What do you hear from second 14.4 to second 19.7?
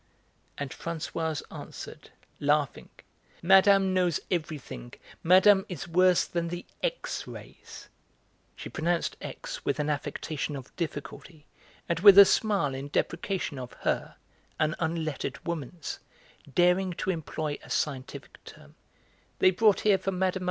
an unlettered woman's, daring to employ a scientific term) "they